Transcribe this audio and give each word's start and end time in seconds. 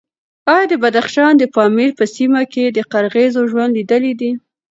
ایا 0.53 0.63
د 0.71 0.73
بدخشان 0.83 1.33
د 1.37 1.43
پامیر 1.55 1.89
په 1.99 2.05
سیمه 2.15 2.41
کې 2.53 2.63
د 2.67 2.77
قرغیزو 2.91 3.41
ژوند 3.51 3.71
لیدلی 3.77 4.13
دی؟ 4.19 4.31